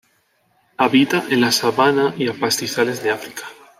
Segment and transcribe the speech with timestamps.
[0.79, 3.43] Habita en la sabana y pastizales de África.